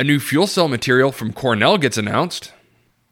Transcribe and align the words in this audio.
A 0.00 0.02
new 0.02 0.18
fuel 0.18 0.46
cell 0.46 0.66
material 0.66 1.12
from 1.12 1.34
Cornell 1.34 1.76
gets 1.76 1.98
announced. 1.98 2.54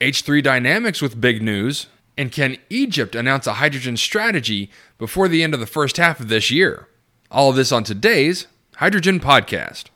H3 0.01 0.43
Dynamics 0.43 1.03
with 1.03 1.21
big 1.21 1.43
news. 1.43 1.89
And 2.17 2.33
can 2.33 2.57
Egypt 2.71 3.15
announce 3.15 3.47
a 3.47 3.53
hydrogen 3.61 3.99
strategy 3.99 4.71
before 4.97 5.29
the 5.29 5.43
end 5.43 5.53
of 5.53 5.61
the 5.61 5.67
first 5.67 5.99
half 5.99 6.19
of 6.19 6.29
this 6.29 6.51
year? 6.51 6.89
All 7.31 7.51
of 7.51 7.57
this 7.57 7.73
on 7.73 7.85
today's 7.85 8.47
Hydrogen 8.77 9.21
Podcast. 9.21 9.89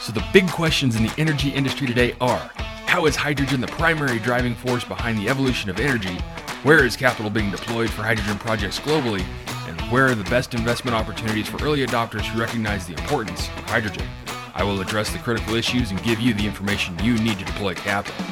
So, 0.00 0.12
the 0.12 0.24
big 0.32 0.48
questions 0.48 0.96
in 0.96 1.02
the 1.02 1.12
energy 1.18 1.50
industry 1.50 1.86
today 1.86 2.14
are 2.22 2.50
How 2.86 3.04
is 3.04 3.14
hydrogen 3.14 3.60
the 3.60 3.66
primary 3.66 4.18
driving 4.18 4.54
force 4.54 4.84
behind 4.84 5.18
the 5.18 5.28
evolution 5.28 5.68
of 5.68 5.78
energy? 5.78 6.16
Where 6.62 6.86
is 6.86 6.96
capital 6.96 7.30
being 7.30 7.50
deployed 7.50 7.90
for 7.90 8.02
hydrogen 8.02 8.38
projects 8.38 8.80
globally? 8.80 9.26
And 9.68 9.78
where 9.92 10.06
are 10.06 10.14
the 10.14 10.24
best 10.30 10.54
investment 10.54 10.96
opportunities 10.96 11.48
for 11.48 11.62
early 11.62 11.84
adopters 11.84 12.24
who 12.24 12.40
recognize 12.40 12.86
the 12.86 12.94
importance 12.94 13.48
of 13.48 13.64
hydrogen? 13.64 14.06
I 14.54 14.64
will 14.64 14.80
address 14.80 15.10
the 15.10 15.18
critical 15.18 15.54
issues 15.54 15.90
and 15.90 16.02
give 16.02 16.20
you 16.20 16.34
the 16.34 16.44
information 16.44 16.98
you 17.04 17.14
need 17.14 17.38
to 17.38 17.44
deploy 17.44 17.74
capital. 17.74 18.24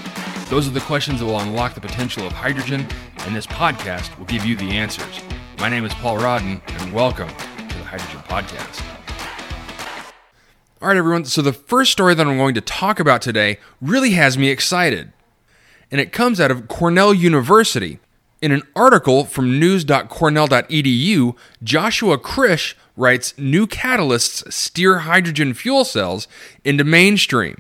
Those 0.51 0.67
are 0.67 0.73
the 0.73 0.81
questions 0.81 1.21
that 1.21 1.27
will 1.27 1.39
unlock 1.39 1.75
the 1.75 1.81
potential 1.81 2.27
of 2.27 2.33
hydrogen, 2.33 2.87
and 3.21 3.37
this 3.37 3.47
podcast 3.47 4.17
will 4.19 4.27
give 4.27 4.45
you 4.45 4.57
the 4.57 4.71
answers. 4.71 5.21
My 5.59 5.69
name 5.69 5.85
is 5.85 5.95
Paul 5.95 6.19
Rodden, 6.19 6.61
and 6.67 6.93
welcome 6.93 7.29
to 7.29 7.79
the 7.79 7.85
Hydrogen 7.85 8.21
Podcast. 8.29 8.85
All 10.83 10.89
right, 10.89 10.97
everyone. 10.97 11.25
So, 11.25 11.43
the 11.43 11.53
first 11.53 11.93
story 11.93 12.15
that 12.15 12.27
I'm 12.27 12.37
going 12.37 12.55
to 12.55 12.61
talk 12.61 12.99
about 12.99 13.23
today 13.23 13.59
really 13.81 14.11
has 14.11 14.37
me 14.37 14.49
excited. 14.49 15.13
And 15.91 16.01
it 16.01 16.13
comes 16.13 16.41
out 16.41 16.51
of 16.51 16.69
Cornell 16.69 17.15
University. 17.15 18.01
In 18.41 18.53
an 18.53 18.63
article 18.77 19.25
from 19.25 19.59
news.cornell.edu, 19.59 21.37
Joshua 21.65 22.19
Krisch 22.19 22.75
writes 22.97 23.37
New 23.37 23.67
catalysts 23.67 24.53
steer 24.53 25.01
hydrogen 25.01 25.55
fuel 25.55 25.85
cells 25.85 26.29
into 26.65 26.85
mainstream. 26.85 27.57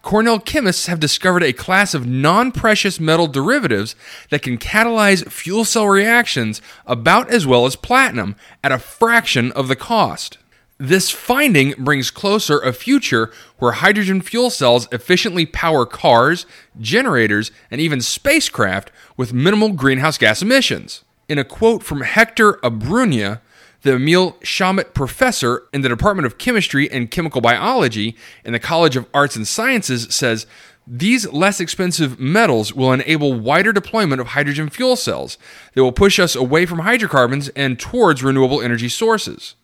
Cornell 0.00 0.40
chemists 0.40 0.86
have 0.86 0.98
discovered 0.98 1.42
a 1.42 1.52
class 1.52 1.92
of 1.92 2.06
non 2.06 2.50
precious 2.50 2.98
metal 2.98 3.26
derivatives 3.26 3.94
that 4.30 4.42
can 4.42 4.56
catalyze 4.56 5.30
fuel 5.30 5.66
cell 5.66 5.86
reactions 5.86 6.62
about 6.86 7.30
as 7.30 7.46
well 7.46 7.66
as 7.66 7.76
platinum 7.76 8.34
at 8.64 8.72
a 8.72 8.78
fraction 8.78 9.52
of 9.52 9.68
the 9.68 9.76
cost. 9.76 10.38
This 10.82 11.10
finding 11.10 11.74
brings 11.78 12.10
closer 12.10 12.58
a 12.58 12.72
future 12.72 13.30
where 13.58 13.70
hydrogen 13.70 14.20
fuel 14.20 14.50
cells 14.50 14.88
efficiently 14.90 15.46
power 15.46 15.86
cars, 15.86 16.44
generators, 16.80 17.52
and 17.70 17.80
even 17.80 18.00
spacecraft 18.00 18.90
with 19.16 19.32
minimal 19.32 19.74
greenhouse 19.74 20.18
gas 20.18 20.42
emissions. 20.42 21.04
In 21.28 21.38
a 21.38 21.44
quote 21.44 21.84
from 21.84 22.00
Hector 22.00 22.54
Abruña, 22.64 23.40
the 23.82 23.94
Emil 23.94 24.32
Chamot 24.42 24.92
Professor 24.92 25.68
in 25.72 25.82
the 25.82 25.88
Department 25.88 26.26
of 26.26 26.36
Chemistry 26.36 26.90
and 26.90 27.12
Chemical 27.12 27.40
Biology 27.40 28.16
in 28.44 28.52
the 28.52 28.58
College 28.58 28.96
of 28.96 29.06
Arts 29.14 29.36
and 29.36 29.46
Sciences 29.46 30.12
says 30.12 30.48
these 30.84 31.32
less 31.32 31.60
expensive 31.60 32.18
metals 32.18 32.74
will 32.74 32.92
enable 32.92 33.34
wider 33.34 33.72
deployment 33.72 34.20
of 34.20 34.26
hydrogen 34.28 34.68
fuel 34.68 34.96
cells. 34.96 35.38
They 35.74 35.80
will 35.80 35.92
push 35.92 36.18
us 36.18 36.34
away 36.34 36.66
from 36.66 36.80
hydrocarbons 36.80 37.50
and 37.50 37.78
towards 37.78 38.24
renewable 38.24 38.60
energy 38.60 38.88
sources. 38.88 39.54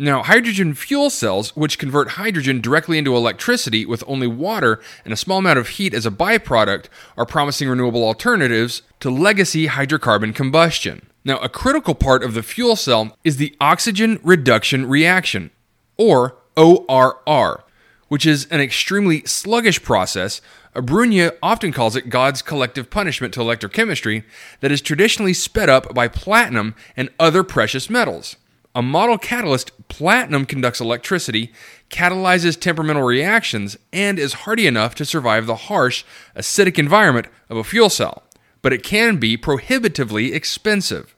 Now, 0.00 0.22
hydrogen 0.22 0.74
fuel 0.74 1.10
cells, 1.10 1.56
which 1.56 1.76
convert 1.76 2.10
hydrogen 2.10 2.60
directly 2.60 2.98
into 2.98 3.16
electricity 3.16 3.84
with 3.84 4.04
only 4.06 4.28
water 4.28 4.80
and 5.04 5.12
a 5.12 5.16
small 5.16 5.38
amount 5.38 5.58
of 5.58 5.70
heat 5.70 5.92
as 5.92 6.06
a 6.06 6.10
byproduct, 6.12 6.84
are 7.16 7.26
promising 7.26 7.68
renewable 7.68 8.04
alternatives 8.04 8.82
to 9.00 9.10
legacy 9.10 9.66
hydrocarbon 9.66 10.36
combustion. 10.36 11.04
Now, 11.24 11.38
a 11.38 11.48
critical 11.48 11.96
part 11.96 12.22
of 12.22 12.34
the 12.34 12.44
fuel 12.44 12.76
cell 12.76 13.16
is 13.24 13.38
the 13.38 13.56
oxygen 13.60 14.20
reduction 14.22 14.88
reaction, 14.88 15.50
or 15.96 16.36
ORR, 16.56 17.64
which 18.06 18.24
is 18.24 18.46
an 18.52 18.60
extremely 18.60 19.24
sluggish 19.24 19.82
process. 19.82 20.40
Abruña 20.76 21.32
often 21.42 21.72
calls 21.72 21.96
it 21.96 22.08
God's 22.08 22.40
collective 22.40 22.88
punishment 22.88 23.34
to 23.34 23.40
electrochemistry 23.40 24.22
that 24.60 24.70
is 24.70 24.80
traditionally 24.80 25.34
sped 25.34 25.68
up 25.68 25.92
by 25.92 26.06
platinum 26.06 26.76
and 26.96 27.10
other 27.18 27.42
precious 27.42 27.90
metals. 27.90 28.36
A 28.78 28.82
model 28.82 29.18
catalyst, 29.18 29.72
platinum 29.88 30.46
conducts 30.46 30.80
electricity, 30.80 31.52
catalyzes 31.90 32.56
temperamental 32.56 33.02
reactions, 33.02 33.76
and 33.92 34.20
is 34.20 34.44
hardy 34.44 34.68
enough 34.68 34.94
to 34.94 35.04
survive 35.04 35.46
the 35.46 35.56
harsh, 35.56 36.04
acidic 36.36 36.78
environment 36.78 37.26
of 37.50 37.56
a 37.56 37.64
fuel 37.64 37.90
cell. 37.90 38.22
But 38.62 38.72
it 38.72 38.84
can 38.84 39.16
be 39.16 39.36
prohibitively 39.36 40.32
expensive. 40.32 41.16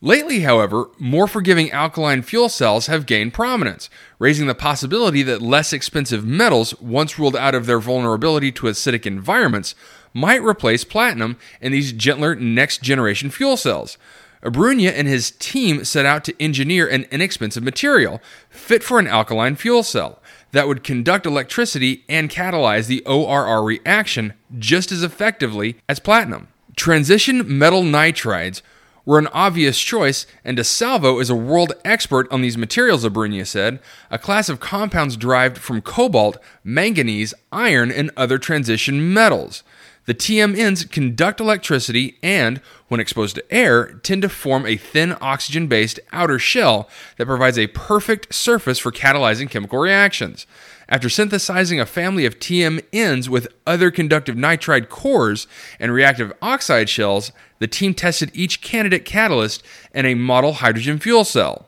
Lately, 0.00 0.40
however, 0.40 0.88
more 0.98 1.28
forgiving 1.28 1.70
alkaline 1.72 2.22
fuel 2.22 2.48
cells 2.48 2.86
have 2.86 3.04
gained 3.04 3.34
prominence, 3.34 3.90
raising 4.18 4.46
the 4.46 4.54
possibility 4.54 5.22
that 5.24 5.42
less 5.42 5.74
expensive 5.74 6.24
metals, 6.24 6.72
once 6.80 7.18
ruled 7.18 7.36
out 7.36 7.54
of 7.54 7.66
their 7.66 7.80
vulnerability 7.80 8.50
to 8.52 8.66
acidic 8.66 9.04
environments, 9.04 9.74
might 10.14 10.42
replace 10.42 10.84
platinum 10.84 11.36
in 11.60 11.70
these 11.70 11.92
gentler 11.92 12.34
next 12.34 12.80
generation 12.80 13.28
fuel 13.28 13.58
cells. 13.58 13.98
Abruña 14.42 14.92
and 14.94 15.08
his 15.08 15.32
team 15.32 15.84
set 15.84 16.06
out 16.06 16.24
to 16.24 16.42
engineer 16.42 16.86
an 16.86 17.06
inexpensive 17.10 17.62
material 17.62 18.20
fit 18.50 18.82
for 18.82 18.98
an 18.98 19.06
alkaline 19.06 19.56
fuel 19.56 19.82
cell 19.82 20.20
that 20.52 20.68
would 20.68 20.84
conduct 20.84 21.26
electricity 21.26 22.04
and 22.08 22.30
catalyze 22.30 22.86
the 22.86 23.04
ORR 23.04 23.62
reaction 23.62 24.34
just 24.58 24.92
as 24.92 25.02
effectively 25.02 25.76
as 25.88 25.98
platinum. 25.98 26.48
Transition 26.76 27.58
metal 27.58 27.82
nitrides 27.82 28.62
were 29.04 29.18
an 29.18 29.28
obvious 29.28 29.80
choice, 29.80 30.26
and 30.44 30.58
DiSalvo 30.58 31.18
is 31.18 31.30
a 31.30 31.34
world 31.34 31.72
expert 31.82 32.30
on 32.30 32.42
these 32.42 32.58
materials, 32.58 33.06
Abruña 33.06 33.46
said, 33.46 33.80
a 34.10 34.18
class 34.18 34.50
of 34.50 34.60
compounds 34.60 35.16
derived 35.16 35.56
from 35.56 35.80
cobalt, 35.80 36.36
manganese, 36.62 37.32
iron, 37.50 37.90
and 37.90 38.10
other 38.18 38.36
transition 38.36 39.12
metals. 39.14 39.62
The 40.08 40.14
TMNs 40.14 40.90
conduct 40.90 41.38
electricity 41.38 42.16
and, 42.22 42.62
when 42.88 42.98
exposed 42.98 43.34
to 43.34 43.54
air, 43.54 43.92
tend 44.02 44.22
to 44.22 44.30
form 44.30 44.64
a 44.64 44.78
thin 44.78 45.14
oxygen 45.20 45.66
based 45.66 46.00
outer 46.12 46.38
shell 46.38 46.88
that 47.18 47.26
provides 47.26 47.58
a 47.58 47.66
perfect 47.66 48.32
surface 48.32 48.78
for 48.78 48.90
catalyzing 48.90 49.50
chemical 49.50 49.78
reactions. 49.78 50.46
After 50.88 51.10
synthesizing 51.10 51.78
a 51.78 51.84
family 51.84 52.24
of 52.24 52.38
TMNs 52.38 53.28
with 53.28 53.48
other 53.66 53.90
conductive 53.90 54.34
nitride 54.34 54.88
cores 54.88 55.46
and 55.78 55.92
reactive 55.92 56.32
oxide 56.40 56.88
shells, 56.88 57.30
the 57.58 57.66
team 57.66 57.92
tested 57.92 58.30
each 58.32 58.62
candidate 58.62 59.04
catalyst 59.04 59.62
in 59.92 60.06
a 60.06 60.14
model 60.14 60.54
hydrogen 60.54 60.98
fuel 60.98 61.24
cell. 61.24 61.66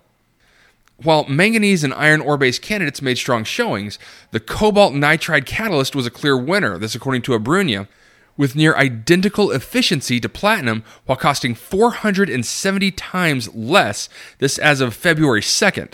While 0.97 1.29
manganese 1.29 1.85
and 1.85 1.93
iron 1.93 2.23
ore 2.23 2.39
based 2.39 2.63
candidates 2.63 3.03
made 3.03 3.19
strong 3.19 3.45
showings, 3.45 3.99
the 4.31 4.41
cobalt 4.41 4.95
nitride 4.95 5.45
catalyst 5.45 5.95
was 5.95 6.07
a 6.07 6.11
clear 6.11 6.39
winner, 6.39 6.79
this 6.79 6.95
according 6.95 7.21
to 7.23 7.39
Abruña, 7.39 7.87
with 8.37 8.57
near 8.57 8.77
identical 8.77 9.51
efficiency 9.51 10.21
to 10.21 10.29
platinum 10.29 10.85
while 11.07 11.19
costing 11.19 11.55
470 11.55 12.91
times 12.93 13.55
less, 13.55 14.09
this 14.39 14.59
as 14.59 14.81
of 14.81 14.95
February 14.95 15.43
2nd 15.43 15.93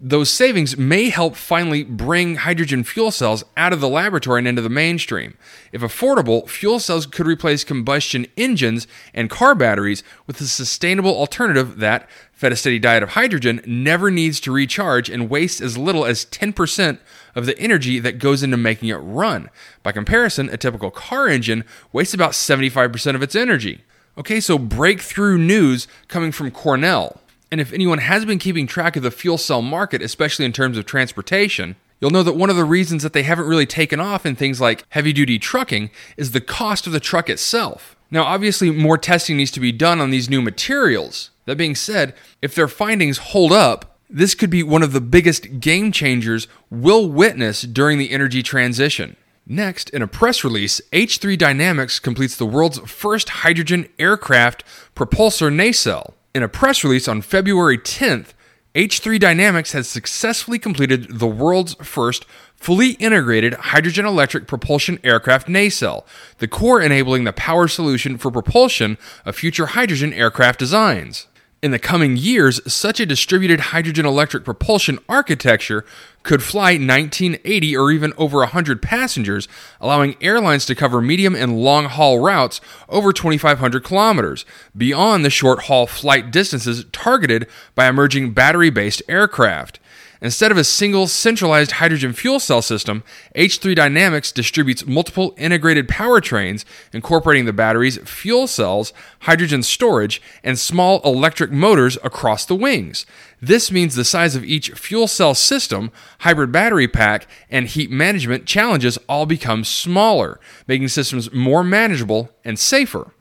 those 0.00 0.28
savings 0.28 0.76
may 0.76 1.08
help 1.08 1.36
finally 1.36 1.84
bring 1.84 2.36
hydrogen 2.36 2.82
fuel 2.84 3.10
cells 3.10 3.44
out 3.56 3.72
of 3.72 3.80
the 3.80 3.88
laboratory 3.88 4.40
and 4.40 4.48
into 4.48 4.60
the 4.60 4.68
mainstream. 4.68 5.36
If 5.72 5.82
affordable, 5.82 6.48
fuel 6.48 6.80
cells 6.80 7.06
could 7.06 7.26
replace 7.26 7.64
combustion 7.64 8.26
engines 8.36 8.86
and 9.14 9.30
car 9.30 9.54
batteries 9.54 10.02
with 10.26 10.40
a 10.40 10.46
sustainable 10.46 11.16
alternative 11.16 11.78
that, 11.78 12.08
fed 12.32 12.52
a 12.52 12.56
steady 12.56 12.78
diet 12.78 13.02
of 13.02 13.10
hydrogen, 13.10 13.62
never 13.66 14.10
needs 14.10 14.40
to 14.40 14.52
recharge 14.52 15.08
and 15.08 15.30
wastes 15.30 15.60
as 15.60 15.78
little 15.78 16.04
as 16.04 16.26
10% 16.26 16.98
of 17.34 17.46
the 17.46 17.58
energy 17.58 17.98
that 18.00 18.18
goes 18.18 18.42
into 18.42 18.56
making 18.56 18.88
it 18.88 18.96
run. 18.96 19.48
By 19.82 19.92
comparison, 19.92 20.50
a 20.50 20.56
typical 20.56 20.90
car 20.90 21.28
engine 21.28 21.64
wastes 21.92 22.14
about 22.14 22.32
75% 22.32 23.14
of 23.14 23.22
its 23.22 23.36
energy. 23.36 23.84
Okay, 24.18 24.40
so 24.40 24.58
breakthrough 24.58 25.38
news 25.38 25.88
coming 26.08 26.30
from 26.30 26.50
Cornell. 26.50 27.20
And 27.54 27.60
if 27.60 27.72
anyone 27.72 27.98
has 27.98 28.24
been 28.24 28.40
keeping 28.40 28.66
track 28.66 28.96
of 28.96 29.04
the 29.04 29.12
fuel 29.12 29.38
cell 29.38 29.62
market, 29.62 30.02
especially 30.02 30.44
in 30.44 30.52
terms 30.52 30.76
of 30.76 30.86
transportation, 30.86 31.76
you'll 32.00 32.10
know 32.10 32.24
that 32.24 32.34
one 32.34 32.50
of 32.50 32.56
the 32.56 32.64
reasons 32.64 33.04
that 33.04 33.12
they 33.12 33.22
haven't 33.22 33.46
really 33.46 33.64
taken 33.64 34.00
off 34.00 34.26
in 34.26 34.34
things 34.34 34.60
like 34.60 34.84
heavy 34.88 35.12
duty 35.12 35.38
trucking 35.38 35.92
is 36.16 36.32
the 36.32 36.40
cost 36.40 36.88
of 36.88 36.92
the 36.92 36.98
truck 36.98 37.30
itself. 37.30 37.94
Now, 38.10 38.24
obviously, 38.24 38.72
more 38.72 38.98
testing 38.98 39.36
needs 39.36 39.52
to 39.52 39.60
be 39.60 39.70
done 39.70 40.00
on 40.00 40.10
these 40.10 40.28
new 40.28 40.42
materials. 40.42 41.30
That 41.44 41.54
being 41.54 41.76
said, 41.76 42.16
if 42.42 42.56
their 42.56 42.66
findings 42.66 43.18
hold 43.18 43.52
up, 43.52 44.00
this 44.10 44.34
could 44.34 44.50
be 44.50 44.64
one 44.64 44.82
of 44.82 44.92
the 44.92 45.00
biggest 45.00 45.60
game 45.60 45.92
changers 45.92 46.48
we'll 46.70 47.08
witness 47.08 47.62
during 47.62 47.98
the 47.98 48.10
energy 48.10 48.42
transition. 48.42 49.14
Next, 49.46 49.90
in 49.90 50.02
a 50.02 50.08
press 50.08 50.42
release, 50.42 50.80
H3 50.92 51.38
Dynamics 51.38 52.00
completes 52.00 52.36
the 52.36 52.46
world's 52.46 52.80
first 52.80 53.28
hydrogen 53.28 53.86
aircraft 54.00 54.64
propulsor 54.96 55.54
nacelle. 55.54 56.14
In 56.34 56.42
a 56.42 56.48
press 56.48 56.82
release 56.82 57.06
on 57.06 57.22
February 57.22 57.78
10th, 57.78 58.32
H3 58.74 59.20
Dynamics 59.20 59.70
has 59.70 59.88
successfully 59.88 60.58
completed 60.58 61.20
the 61.20 61.28
world's 61.28 61.74
first 61.74 62.26
fully 62.56 62.92
integrated 62.94 63.54
hydrogen 63.54 64.04
electric 64.04 64.48
propulsion 64.48 64.98
aircraft 65.04 65.48
nacelle, 65.48 66.04
the 66.38 66.48
core 66.48 66.82
enabling 66.82 67.22
the 67.22 67.32
power 67.32 67.68
solution 67.68 68.18
for 68.18 68.32
propulsion 68.32 68.98
of 69.24 69.36
future 69.36 69.66
hydrogen 69.66 70.12
aircraft 70.12 70.58
designs. 70.58 71.28
In 71.64 71.70
the 71.70 71.78
coming 71.78 72.18
years, 72.18 72.60
such 72.70 73.00
a 73.00 73.06
distributed 73.06 73.58
hydrogen 73.58 74.04
electric 74.04 74.44
propulsion 74.44 74.98
architecture 75.08 75.82
could 76.22 76.42
fly 76.42 76.72
1980 76.72 77.74
or 77.74 77.90
even 77.90 78.12
over 78.18 78.40
100 78.40 78.82
passengers, 78.82 79.48
allowing 79.80 80.14
airlines 80.20 80.66
to 80.66 80.74
cover 80.74 81.00
medium 81.00 81.34
and 81.34 81.58
long 81.58 81.86
haul 81.86 82.18
routes 82.18 82.60
over 82.90 83.14
2,500 83.14 83.82
kilometers, 83.82 84.44
beyond 84.76 85.24
the 85.24 85.30
short 85.30 85.62
haul 85.62 85.86
flight 85.86 86.30
distances 86.30 86.84
targeted 86.92 87.48
by 87.74 87.88
emerging 87.88 88.34
battery 88.34 88.68
based 88.68 89.00
aircraft. 89.08 89.80
Instead 90.24 90.50
of 90.50 90.56
a 90.56 90.64
single 90.64 91.06
centralized 91.06 91.72
hydrogen 91.72 92.14
fuel 92.14 92.40
cell 92.40 92.62
system, 92.62 93.02
H3 93.36 93.76
Dynamics 93.76 94.32
distributes 94.32 94.86
multiple 94.86 95.34
integrated 95.36 95.86
powertrains 95.86 96.64
incorporating 96.94 97.44
the 97.44 97.52
batteries, 97.52 97.98
fuel 97.98 98.46
cells, 98.46 98.94
hydrogen 99.20 99.62
storage, 99.62 100.22
and 100.42 100.58
small 100.58 101.02
electric 101.04 101.50
motors 101.52 101.98
across 102.02 102.46
the 102.46 102.54
wings. 102.54 103.04
This 103.42 103.70
means 103.70 103.96
the 103.96 104.02
size 104.02 104.34
of 104.34 104.46
each 104.46 104.70
fuel 104.70 105.08
cell 105.08 105.34
system, 105.34 105.92
hybrid 106.20 106.50
battery 106.50 106.88
pack, 106.88 107.26
and 107.50 107.66
heat 107.66 107.90
management 107.90 108.46
challenges 108.46 108.96
all 109.06 109.26
become 109.26 109.62
smaller, 109.62 110.40
making 110.66 110.88
systems 110.88 111.30
more 111.34 111.62
manageable 111.62 112.30
and 112.46 112.58
safer. 112.58 113.12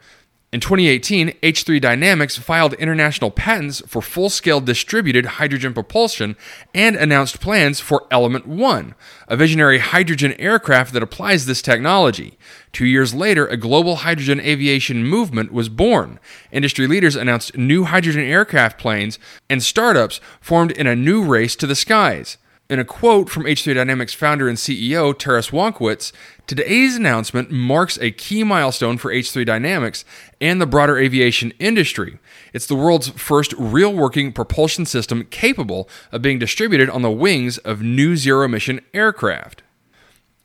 In 0.54 0.60
2018, 0.60 1.30
H3 1.42 1.82
Dynamics 1.82 2.38
filed 2.38 2.76
international 2.76 3.32
patents 3.32 3.82
for 3.88 4.04
full 4.04 4.30
scale 4.30 4.62
distributed 4.62 5.26
hydrogen 5.26 5.74
propulsion 5.74 6.36
and 6.76 6.96
announced 6.96 7.42
plans 7.42 7.80
for 7.80 8.06
Element 8.12 8.46
1, 8.46 8.94
a 9.28 9.36
visionary 9.36 9.80
hydrogen 9.80 10.34
aircraft 10.34 10.94
that 10.94 11.02
applies 11.02 11.48
this 11.48 11.64
technology. 11.64 12.38
Two 12.72 12.86
years 12.86 13.16
later, 13.16 13.48
a 13.48 13.58
global 13.58 13.96
hydrogen 13.96 14.40
aviation 14.42 15.04
movement 15.04 15.52
was 15.52 15.70
born. 15.70 16.20
Industry 16.52 16.86
leaders 16.86 17.16
announced 17.16 17.58
new 17.58 17.86
hydrogen 17.86 18.22
aircraft 18.22 18.78
planes, 18.78 19.18
and 19.50 19.64
startups 19.64 20.22
formed 20.40 20.70
in 20.74 20.86
a 20.86 20.96
new 20.96 21.26
race 21.26 21.56
to 21.56 21.66
the 21.66 21.74
skies. 21.74 22.38
In 22.70 22.80
a 22.80 22.86
quote 22.86 23.30
from 23.30 23.44
H3 23.44 23.76
Dynamics 23.76 24.14
founder 24.14 24.48
and 24.48 24.58
CEO 24.58 25.18
Taras 25.18 25.50
Wankewycz, 25.50 26.14
today's 26.48 26.96
announcement 26.96 27.52
marks 27.52 27.98
a 28.00 28.10
key 28.10 28.46
milestone 28.46 28.98
for 28.98 29.12
H3 29.12 29.46
Dynamics 29.46 30.06
and 30.40 30.62
the 30.62 30.66
broader 30.66 30.98
aviation 30.98 31.52
industry. 31.60 32.20
It's 32.54 32.66
the 32.66 32.76
world's 32.76 33.10
first 33.10 33.54
real 33.58 33.94
working 33.94 34.32
propulsion 34.32 34.86
system 34.86 35.26
capable 35.26 35.90
of 36.14 36.22
being 36.22 36.40
distributed 36.40 36.90
on 36.90 37.02
the 37.02 37.12
wings 37.12 37.58
of 37.60 37.82
new 37.82 38.16
zero 38.16 38.46
emission 38.46 38.80
aircraft. 38.94 39.62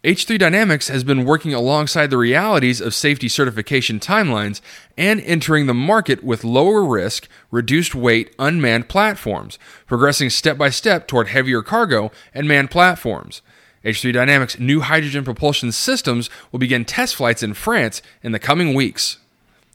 H3 0.05 0.39
Dynamics 0.39 0.87
has 0.87 1.03
been 1.03 1.25
working 1.25 1.53
alongside 1.53 2.11
the 2.11 2.17
realities 2.17 2.81
of 2.81 2.95
safety 2.95 3.29
certification 3.29 3.99
timelines 3.99 4.61
and 4.97 5.21
entering 5.23 5.67
the 5.67 5.75
market 5.75 6.23
with 6.23 6.45
lower 6.45 6.85
risk, 6.85 7.27
reduced 7.51 7.97
weight, 7.97 8.33
unmanned 8.39 8.89
platforms, 8.89 9.59
progressing 9.89 10.31
step 10.31 10.57
by 10.57 10.71
step 10.71 11.09
toward 11.09 11.27
heavier 11.27 11.63
cargo 11.63 12.13
and 12.33 12.47
manned 12.47 12.71
platforms. 12.71 13.43
H3 13.85 14.13
Dynamics' 14.13 14.61
new 14.61 14.83
hydrogen 14.83 15.25
propulsion 15.25 15.73
systems 15.73 16.31
will 16.53 16.61
begin 16.61 16.85
test 16.85 17.17
flights 17.17 17.43
in 17.43 17.55
France 17.55 18.01
in 18.23 18.31
the 18.31 18.39
coming 18.39 18.75
weeks. 18.75 19.19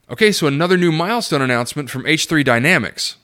Okay, 0.09 0.31
so 0.31 0.47
another 0.47 0.77
new 0.77 0.93
milestone 0.93 1.41
announcement 1.41 1.89
from 1.89 2.03
H3 2.03 2.45
Dynamics. 2.45 3.17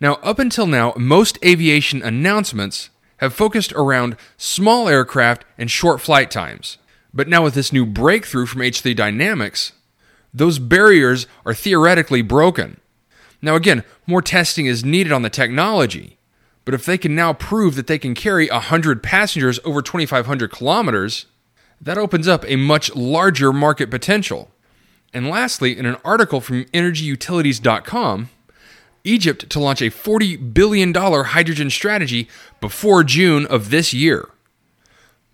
Now, 0.00 0.14
up 0.22 0.38
until 0.38 0.66
now, 0.66 0.94
most 0.96 1.38
aviation 1.44 2.02
announcements 2.02 2.88
have 3.18 3.34
focused 3.34 3.72
around 3.74 4.16
small 4.36 4.88
aircraft 4.88 5.44
and 5.56 5.70
short 5.70 6.00
flight 6.00 6.30
times. 6.30 6.78
But 7.12 7.28
now, 7.28 7.42
with 7.42 7.54
this 7.54 7.72
new 7.72 7.86
breakthrough 7.86 8.46
from 8.46 8.60
H3 8.60 8.94
Dynamics, 8.94 9.72
those 10.32 10.58
barriers 10.58 11.26
are 11.46 11.54
theoretically 11.54 12.22
broken. 12.22 12.80
Now, 13.40 13.54
again, 13.54 13.84
more 14.06 14.22
testing 14.22 14.66
is 14.66 14.84
needed 14.84 15.12
on 15.12 15.22
the 15.22 15.30
technology, 15.30 16.18
but 16.64 16.74
if 16.74 16.84
they 16.84 16.98
can 16.98 17.14
now 17.14 17.32
prove 17.32 17.76
that 17.76 17.86
they 17.86 17.98
can 17.98 18.14
carry 18.14 18.48
100 18.48 19.02
passengers 19.02 19.58
over 19.64 19.80
2,500 19.80 20.50
kilometers, 20.50 21.26
that 21.80 21.98
opens 21.98 22.28
up 22.28 22.44
a 22.46 22.56
much 22.56 22.94
larger 22.94 23.52
market 23.52 23.90
potential. 23.90 24.50
And 25.14 25.28
lastly, 25.28 25.78
in 25.78 25.86
an 25.86 25.96
article 26.04 26.40
from 26.40 26.64
EnergyUtilities.com, 26.66 28.28
Egypt 29.08 29.48
to 29.50 29.58
launch 29.60 29.80
a 29.80 29.90
$40 29.90 30.52
billion 30.52 30.94
hydrogen 30.94 31.70
strategy 31.70 32.28
before 32.60 33.02
June 33.04 33.46
of 33.46 33.70
this 33.70 33.94
year. 33.94 34.28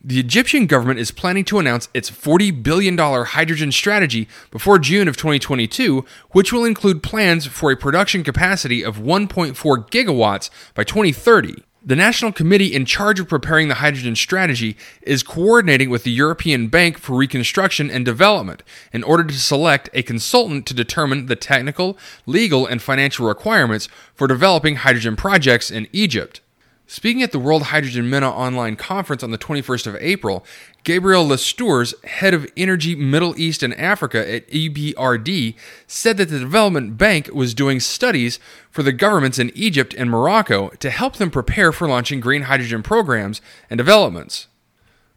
The 0.06 0.21
Egyptian 0.21 0.67
government 0.67 1.00
is 1.00 1.11
planning 1.11 1.47
to 1.47 1.59
announce 1.59 1.88
its 1.94 2.11
$40 2.11 2.62
billion 2.62 2.99
hydrogen 2.99 3.73
strategy 3.73 4.29
before 4.50 4.79
June 4.79 5.09
of 5.09 5.17
2022, 5.17 6.05
which 6.32 6.53
will 6.53 6.67
include 6.67 7.03
plans 7.03 7.47
for 7.47 7.71
a 7.71 7.76
production 7.76 8.23
capacity 8.23 8.85
of 8.85 8.99
1.4 8.99 9.55
gigawatts 9.91 10.50
by 10.75 10.85
2030. 10.85 11.65
The 11.86 11.96
National 11.96 12.32
Committee 12.32 12.75
in 12.75 12.86
charge 12.86 13.20
of 13.20 13.28
preparing 13.28 13.69
the 13.69 13.75
hydrogen 13.75 14.16
strategy 14.16 14.75
is 15.02 15.22
coordinating 15.22 15.90
with 15.90 16.02
the 16.04 16.10
European 16.10 16.69
Bank 16.69 16.96
for 16.96 17.14
Reconstruction 17.14 17.90
and 17.90 18.06
Development 18.06 18.62
in 18.94 19.02
order 19.02 19.25
to 19.25 19.38
select 19.38 19.90
a 19.92 20.02
consultant 20.02 20.64
to 20.64 20.72
determine 20.72 21.26
the 21.26 21.36
technical, 21.36 21.98
legal, 22.25 22.66
and 22.66 22.81
financial 22.81 23.28
requirements 23.28 23.90
for 24.14 24.26
developing 24.26 24.76
hydrogen 24.76 25.14
projects 25.14 25.70
in 25.70 25.86
Egypt. 25.92 26.40
Speaking 26.86 27.22
at 27.22 27.32
the 27.32 27.38
World 27.38 27.64
Hydrogen 27.64 28.10
MENA 28.10 28.28
online 28.28 28.76
conference 28.76 29.22
on 29.22 29.31
the 29.31 29.38
21st 29.38 29.86
of 29.86 29.96
April, 30.00 30.44
Gabriel 30.84 31.26
Lestours, 31.26 31.94
head 32.04 32.34
of 32.34 32.46
Energy 32.58 32.94
Middle 32.94 33.38
East 33.40 33.62
and 33.62 33.72
Africa 33.75 34.31
at 34.31 34.46
EBRD, 34.48 35.54
said 35.86 36.19
that 36.19 36.28
the 36.28 36.38
Development 36.38 36.98
Bank 36.98 37.31
was 37.32 37.54
doing 37.54 37.81
studies 37.81 38.38
for 38.70 38.82
the 38.82 38.92
governments 38.92 39.38
in 39.38 39.50
Egypt 39.54 39.94
and 39.96 40.10
Morocco 40.10 40.69
to 40.81 40.90
help 40.90 41.16
them 41.16 41.31
prepare 41.31 41.72
for 41.72 41.88
launching 41.88 42.20
green 42.20 42.42
hydrogen 42.42 42.82
programs 42.82 43.40
and 43.70 43.78
developments. 43.78 44.48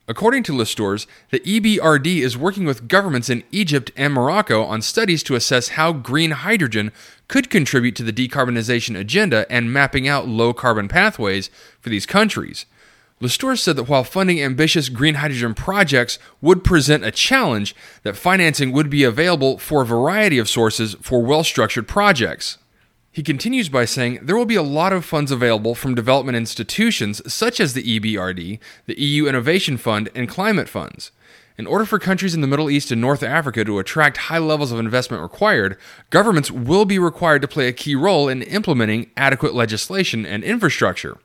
According 0.10 0.44
to 0.44 0.54
Lestours, 0.54 1.06
the 1.32 1.42
EBRD 1.42 2.20
is 2.20 2.38
working 2.38 2.64
with 2.66 2.88
governments 2.88 3.30
in 3.30 3.44
Egypt 3.52 3.92
and 3.98 4.14
Morocco 4.14 4.64
on 4.64 4.82
studies 4.82 5.22
to 5.24 5.36
assess 5.36 5.70
how 5.70 5.92
green 5.92 6.32
hydrogen 6.32 6.94
could 7.28 7.50
contribute 7.50 7.94
to 7.98 8.04
the 8.04 8.14
decarbonization 8.14 8.98
agenda 8.98 9.46
and 9.50 9.74
mapping 9.74 10.08
out 10.08 10.26
low 10.26 10.54
carbon 10.54 10.88
pathways 10.88 11.50
for 11.82 11.90
these 11.90 12.06
countries. 12.06 12.66
Lestours 13.20 13.62
said 13.62 13.76
that 13.76 13.90
while 13.90 14.06
funding 14.06 14.42
ambitious 14.42 14.88
green 14.88 15.16
hydrogen 15.16 15.54
projects 15.54 16.20
would 16.40 16.64
present 16.64 17.04
a 17.04 17.12
challenge, 17.12 17.76
that 18.04 18.16
financing 18.16 18.72
would 18.72 18.90
be 18.90 19.04
available 19.04 19.58
for 19.58 19.82
a 19.82 19.86
variety 19.86 20.38
of 20.38 20.48
sources 20.48 20.96
for 21.02 21.22
well 21.22 21.44
structured 21.44 21.88
projects. 21.88 22.58
He 23.18 23.24
continues 23.24 23.68
by 23.68 23.86
saying 23.86 24.20
there 24.22 24.38
will 24.38 24.46
be 24.46 24.54
a 24.54 24.62
lot 24.62 24.94
of 24.94 25.04
funds 25.04 25.32
available 25.32 25.74
from 25.74 25.96
development 25.96 26.36
institutions 26.36 27.20
such 27.34 27.60
as 27.60 27.74
the 27.74 27.82
EBRD, 27.82 28.60
the 28.86 29.02
EU 29.02 29.26
Innovation 29.26 29.76
Fund, 29.78 30.10
and 30.14 30.30
climate 30.30 30.70
funds. 30.70 31.10
In 31.58 31.66
order 31.66 31.84
for 31.84 31.98
countries 31.98 32.36
in 32.36 32.42
the 32.42 32.48
Middle 32.48 32.70
East 32.70 32.92
and 32.92 33.02
North 33.02 33.24
Africa 33.24 33.66
to 33.66 33.80
attract 33.80 34.18
high 34.18 34.38
levels 34.38 34.72
of 34.72 34.78
investment 34.78 35.24
required, 35.24 35.80
governments 36.12 36.52
will 36.52 36.86
be 36.86 37.00
required 37.00 37.42
to 37.42 37.48
play 37.48 37.68
a 37.68 37.74
key 37.74 37.96
role 37.96 38.30
in 38.30 38.44
implementing 38.44 39.10
adequate 39.18 39.56
legislation 39.56 40.24
and 40.24 40.44
infrastructure. 40.44 41.18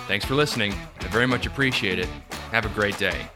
Thanks 0.06 0.24
for 0.24 0.34
listening. 0.34 0.74
I 1.00 1.06
very 1.08 1.26
much 1.26 1.46
appreciate 1.46 1.98
it. 1.98 2.08
Have 2.50 2.66
a 2.66 2.70
great 2.70 2.98
day. 2.98 3.28